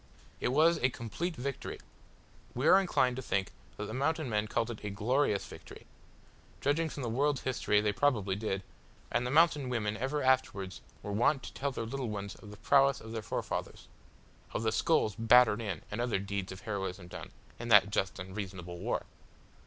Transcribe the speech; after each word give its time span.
It 0.39 0.47
was 0.47 0.77
a 0.79 0.89
complete 0.89 1.35
victory. 1.35 1.79
We 2.55 2.67
are 2.67 2.79
inclined 2.81 3.17
to 3.17 3.21
think 3.21 3.51
that 3.77 3.85
the 3.85 3.93
Mountain 3.93 4.31
men 4.31 4.47
called 4.47 4.71
it 4.71 4.83
a 4.83 4.89
"glorious" 4.89 5.45
victory. 5.45 5.85
Judging 6.59 6.89
from 6.89 7.03
the 7.03 7.07
world's 7.09 7.41
history 7.41 7.81
they 7.81 7.93
probably 7.93 8.35
did, 8.35 8.63
and 9.11 9.27
the 9.27 9.29
mountain 9.29 9.69
women 9.69 9.95
ever 9.95 10.23
afterwards 10.23 10.81
were 11.03 11.11
wont 11.11 11.43
to 11.43 11.53
tell 11.53 11.71
their 11.71 11.85
little 11.85 12.09
ones 12.09 12.33
of 12.33 12.49
the 12.49 12.57
prowess 12.57 12.99
of 12.99 13.11
their 13.11 13.21
forefathers 13.21 13.87
of 14.53 14.63
the 14.63 14.71
skulls 14.71 15.13
battered 15.13 15.61
in 15.61 15.83
and 15.91 16.01
other 16.01 16.17
deeds 16.17 16.51
of 16.51 16.61
heroism 16.61 17.07
done 17.07 17.29
in 17.59 17.67
that 17.67 17.91
just 17.91 18.17
and 18.17 18.35
reasonable 18.35 18.79
war! 18.79 19.05